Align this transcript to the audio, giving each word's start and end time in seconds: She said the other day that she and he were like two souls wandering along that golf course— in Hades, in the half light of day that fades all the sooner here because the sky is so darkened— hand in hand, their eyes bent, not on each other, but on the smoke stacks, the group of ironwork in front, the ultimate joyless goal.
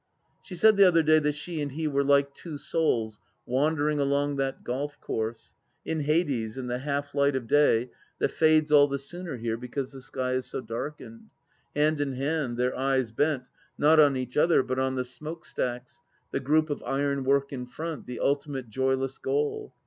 She 0.41 0.55
said 0.55 0.77
the 0.77 0.83
other 0.87 1.03
day 1.03 1.19
that 1.19 1.35
she 1.35 1.61
and 1.61 1.73
he 1.73 1.87
were 1.87 2.03
like 2.03 2.33
two 2.33 2.57
souls 2.57 3.19
wandering 3.45 3.99
along 3.99 4.37
that 4.37 4.63
golf 4.63 4.99
course— 4.99 5.53
in 5.85 5.99
Hades, 5.99 6.57
in 6.57 6.65
the 6.65 6.79
half 6.79 7.13
light 7.13 7.35
of 7.35 7.45
day 7.45 7.91
that 8.17 8.31
fades 8.31 8.71
all 8.71 8.87
the 8.87 8.97
sooner 8.97 9.37
here 9.37 9.57
because 9.57 9.91
the 9.91 10.01
sky 10.01 10.31
is 10.31 10.47
so 10.47 10.59
darkened— 10.59 11.29
hand 11.75 12.01
in 12.01 12.13
hand, 12.13 12.57
their 12.57 12.75
eyes 12.75 13.11
bent, 13.11 13.47
not 13.77 13.99
on 13.99 14.17
each 14.17 14.37
other, 14.37 14.63
but 14.63 14.79
on 14.79 14.95
the 14.95 15.05
smoke 15.05 15.45
stacks, 15.45 16.01
the 16.31 16.39
group 16.39 16.71
of 16.71 16.81
ironwork 16.81 17.53
in 17.53 17.67
front, 17.67 18.07
the 18.07 18.19
ultimate 18.21 18.71
joyless 18.71 19.19
goal. 19.19 19.71